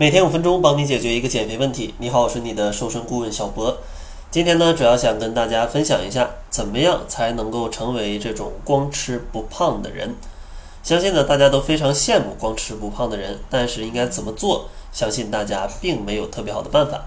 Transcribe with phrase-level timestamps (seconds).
[0.00, 1.92] 每天五分钟，帮你解决一个减肥问题。
[1.98, 3.78] 你好，我是你的瘦身顾问小博。
[4.30, 10.14] 今天呢，主要想跟大家分享一下，怎么样才能够成为这种光吃不胖的人。
[10.84, 14.68] 相信呢，大家都非常羡慕光吃不胖的人，但是应该怎么做？
[14.92, 17.06] 相信大家并没有特别好的办法。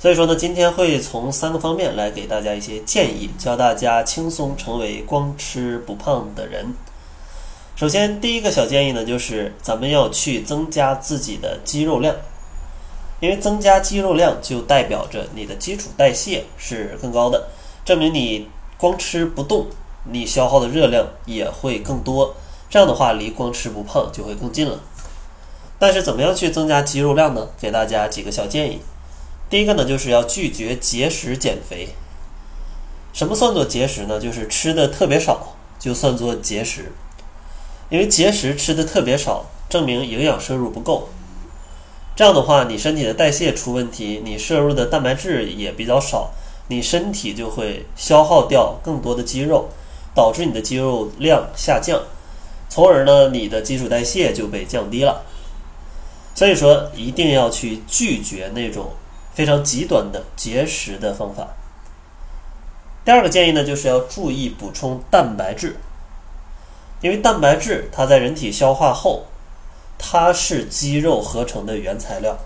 [0.00, 6.74] 所以说呢，今天会从三个方面来给大家一些建议，教大家轻松成为光吃不胖的人。
[7.76, 12.16] 首先，第一个小建议呢，就是咱们要去增加自己的肌肉量。
[13.22, 17.50] 因为增加肌肉量就代表着你的基础代谢是更高的，
[17.84, 19.68] 证明你光吃不动，
[20.10, 22.34] 你消耗的热量也会更多。
[22.68, 24.80] 这样的话，离光吃不胖就会更近了。
[25.78, 27.46] 但是怎么样去增加肌肉量呢？
[27.60, 28.80] 给大家几个小建议。
[29.48, 31.90] 第一个呢，就是要拒绝节食减肥。
[33.12, 34.18] 什么算作节食呢？
[34.18, 36.90] 就是吃的特别少就算作节食。
[37.88, 41.08] 因为节食吃的特别少，证明营养摄入不够。
[42.14, 46.30] 这样的话，你身体的代谢出问题，你摄入的蛋白质也比较少，
[46.68, 49.70] 你身体就会消耗掉更多的肌肉，
[50.14, 52.02] 导致你的肌肉量下降，
[52.68, 55.24] 从而呢，你的基础代谢就被降低了。
[56.34, 58.90] 所以说，一定要去拒绝那种
[59.32, 61.48] 非常极端的节食的方法。
[63.06, 65.78] 第二个建议呢，就是要注意补充蛋白质，
[67.00, 69.24] 因为蛋白质它在人体消化后。
[70.04, 72.36] 它是肌肉合成的原材料。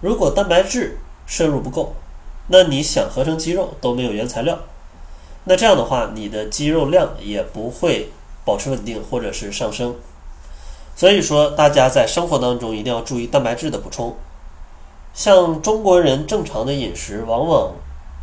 [0.00, 1.94] 如果蛋白质摄入不够，
[2.46, 4.60] 那你想合成肌肉都没有原材料。
[5.44, 8.12] 那这样的话，你的肌肉量也不会
[8.44, 9.96] 保持稳定或者是上升。
[10.94, 14.16] 所以说，大家在生活当中一定要注意蛋白质的补充。
[15.12, 17.72] 像中国人正常的饮食，往往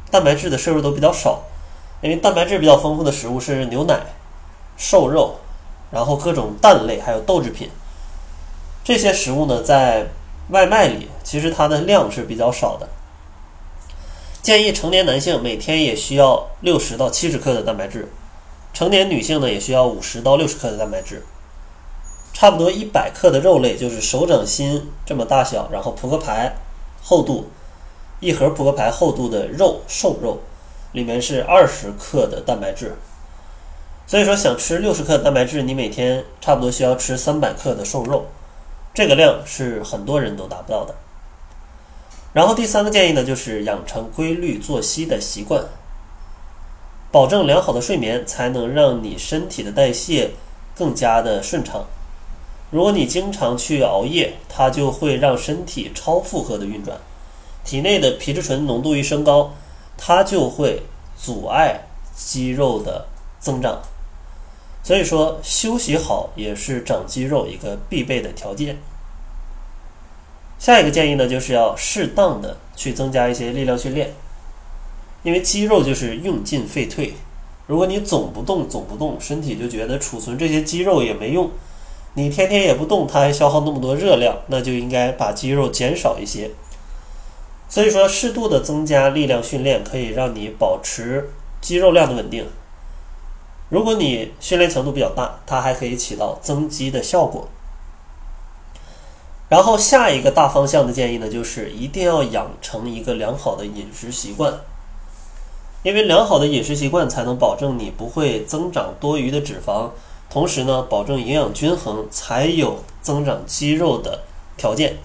[0.09, 1.43] 蛋白质的摄入都比较少，
[2.01, 3.99] 因为蛋白质比较丰富的食物是牛奶、
[4.77, 5.35] 瘦肉，
[5.91, 7.69] 然后各种蛋类，还有豆制品。
[8.85, 10.05] 这些食物呢，在
[10.51, 12.87] 外卖里其实它的量是比较少的。
[14.43, 18.07] 建议成年男性每天也需要六十到七十克的蛋白质，
[18.75, 21.25] 成年女性呢也需要五十到六十克的蛋白质。
[22.31, 26.55] 差不多一百克的肉类就是手掌心这么大小，然后扑克牌
[27.01, 27.49] 厚度，
[28.19, 30.41] 一盒扑克牌厚度的肉瘦肉，
[30.91, 32.95] 里面是二十克的蛋白质。
[34.05, 38.27] 所以说，想吃六十克蛋白质，你每天差不多需要吃三百克的瘦肉。
[38.95, 40.95] 这个量是很多人都达不到的。
[42.31, 45.65] 然后第三个建议呢，就是养成规律作息的习惯，
[47.11, 50.31] 保证良好的睡眠，才能让你身体的代谢
[50.77, 51.85] 更加的顺畅。
[52.71, 56.97] 如果你经常去熬夜，它就会让身体超负荷的运转，
[57.65, 59.51] 体内的皮质醇浓度一升高，
[59.97, 60.81] 它就会
[61.17, 61.81] 阻碍
[62.15, 63.05] 肌肉的
[63.39, 63.81] 增长。
[64.85, 68.77] 所以说，休息好也是长肌肉一个必备的条件。
[70.59, 74.13] 下一个建议呢，就是要适当的去增加一些力量训练，
[75.23, 77.15] 因为肌肉就是用进废退。
[77.65, 81.49] 如果你总不动，总不动，身体就觉得储存这些肌肉也没用。
[82.13, 86.51] 你天天也不动，它还消耗那么多热量，那就应该把肌肉减少一些。
[87.67, 92.45] 所以说，适度的增加力量训练，可以让你保持肌肉量的稳定。
[93.69, 97.47] 如果你训练强度比较大，它还可以起到增肌的效果。
[99.47, 104.53] 然后下一个大方向的建议呢，就是一定要养成一个良好的饮食习惯，
[105.83, 109.89] 因为良好的饮食习惯才能保证你不会增长多余的脂肪，
[110.29, 114.21] 同时呢，保证营养均衡，才有增长肌肉的
[114.57, 114.97] 条件。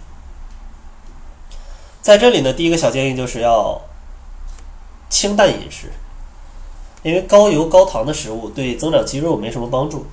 [2.01, 3.81] 在这里呢，第一个小建议就是要
[5.11, 5.93] 清淡饮食。
[7.03, 10.05] 因为高油高糖的食物对增长肌肉没什么帮助，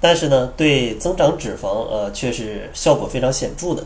[0.00, 3.84] 但是呢，对增长脂肪呃却是效果非常显著的。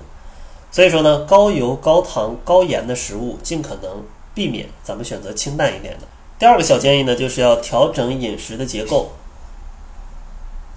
[0.71, 4.03] 所以说呢，高油高糖高盐的食物尽可能
[4.35, 6.07] 避免，咱们选择清淡一点的。
[6.39, 9.13] 第二个小建议呢，就是要调整饮食的结构，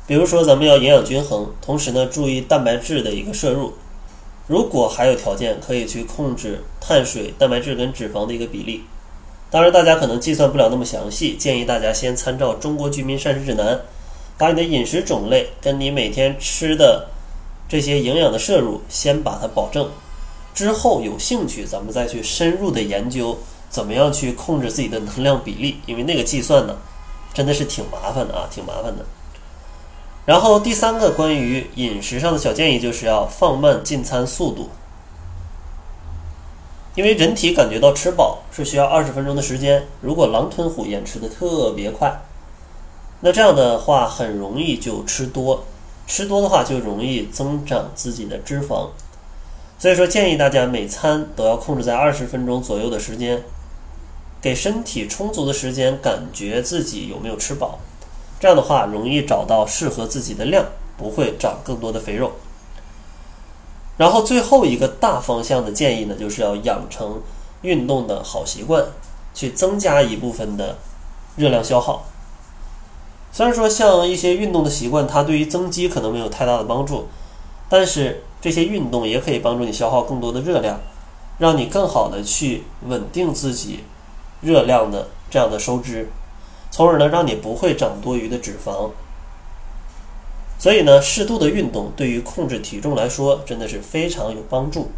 [0.05, 3.73] 比如说咱们要营养均衡，同时呢注意蛋白质的一个摄入。
[4.47, 8.83] 如果还有条件，可以去控制碳水、蛋白质跟脂肪的一个比例。
[9.55, 13.73] 当然，大家可能计算不了那么详细，建议大家先参照《中国居民膳食指南》，
[14.37, 17.07] 把你的饮食种类跟你每天吃的
[17.69, 19.89] 这些营养的摄入先把它保证，
[20.53, 23.37] 之后有兴趣咱们再去深入的研究
[23.69, 26.75] 怎么样去控制自己的能量比例，因为那个计算呢
[27.33, 29.05] 真的是挺麻烦的啊，挺麻烦的。
[30.25, 34.69] 然后第三个关于饮食上的小建议就是要放慢进餐速度。
[36.95, 42.21] 因为人体感觉到吃饱是需要二十分钟的时间，如果狼吞虎咽吃的特别快，
[43.19, 45.65] 那这样的话很容易就吃多，
[46.07, 48.89] 吃多的话就容易增长自己的脂肪。
[49.77, 53.43] 所以说建议大家每餐都要控制在二十分钟左右的时间，
[54.41, 57.79] 给身体充足的时间，感觉自己有没有吃饱。
[58.39, 60.65] 这样的话，容易找到适合自己的量，
[60.97, 62.31] 不会长更多的肥肉。
[63.97, 67.21] 然后最后一个大方向的建议呢，就是要养成
[67.61, 68.85] 运动的好习惯，
[69.33, 70.77] 去增加一部分的
[71.37, 72.03] 热量消耗。
[73.31, 77.07] 虽然说像一些运动的习惯，它对于增肌可能没有太大的帮助，
[77.69, 80.79] 但是这些运动也可以帮助你消耗更多的热量，
[81.37, 83.83] 让你更好的去稳定自己
[84.41, 86.09] 热量的这样的收支，
[86.69, 88.91] 从而呢让你不会长多余的脂肪。
[90.65, 94.89] 所以呢，适度的运动对于控制体重来说真的是非常有帮助。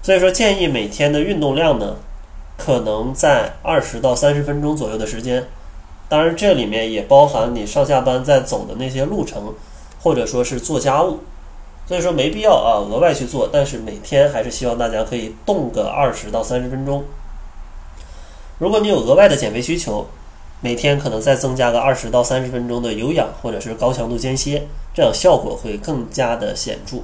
[0.00, 1.96] 所以说，建议每天的运动量呢，
[2.56, 5.44] 可能在二十到三十分钟左右的时间。
[6.08, 9.52] 当然，这里面也包含你上下班在走的那些路程，
[10.00, 11.18] 或者说是做家务。
[11.88, 13.50] 所以说，没必要啊额外去做。
[13.52, 17.02] 但是每天还是希望大家可以动个二十到三十分钟。
[18.60, 20.06] 如果你有额外的减肥需求，
[20.60, 26.98] 每天可能再增加个二十到三十分钟的有氧或者是高强度间歇，这样效果会更加的显著。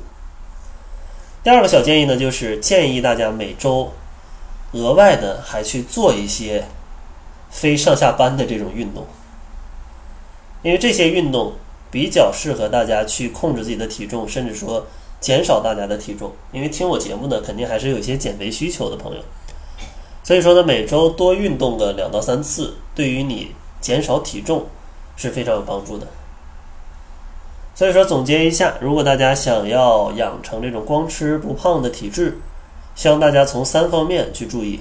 [1.44, 3.92] 第二个小建议呢，就是建议大家每周
[4.72, 6.64] 额外的还去做一些
[7.50, 9.04] 非上下班的这种运动，
[10.62, 11.52] 因为这些运动
[11.90, 14.86] 比较适合大家去控制自己的体重，甚至说
[15.20, 16.32] 减少大家的体重。
[16.52, 19.22] 因为听我节目呢，肯定还是有一些减肥需求的朋友。
[20.22, 24.66] 所以说呢，每周多运动个两到三次，对于你减少体重
[25.16, 26.06] 是非常有帮助的。
[27.74, 32.38] 所以说，总结一下，如果大家想要养成这种光吃不胖的体质，
[32.94, 34.80] 希望大家从三方面去注意。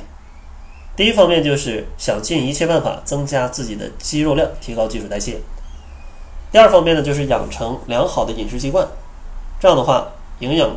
[0.95, 5.39] 第一方面就是想尽一切办法增加自己的肌肉量，提高基础代谢。
[6.51, 8.85] 第二方面呢，就是养成良好的饮食习惯，
[9.59, 10.09] 这样的话
[10.39, 10.69] 营养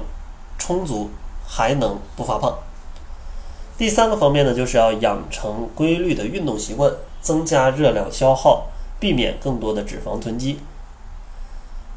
[0.56, 1.10] 充足，
[1.44, 2.56] 还能不发胖。
[3.76, 8.68] 第三个方面呢，就是要养成规律的运动习惯，增加热量消耗，
[9.00, 10.60] 避免更多的脂肪囤积。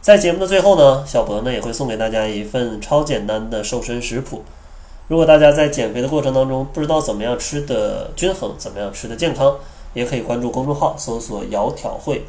[0.02, 4.44] 在节目的最后呢，小博呢也会送给大家一份超简单的瘦身食谱。
[5.08, 9.58] 如果大家在减肥的过程当中不知道怎么样吃的均衡，怎么样吃的健康，
[9.94, 12.26] 也可以关注公众号搜索“窈窕会”，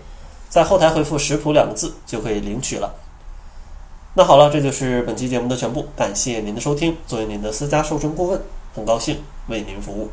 [0.50, 2.94] 在后台回复“食谱”两个字就可以领取了。
[4.14, 6.96] 那好了，这就是本期节目的全部，感谢您的收听。
[7.06, 8.40] 作为您的私家瘦身顾问。
[8.78, 9.16] 很高兴
[9.48, 10.08] 为您服务。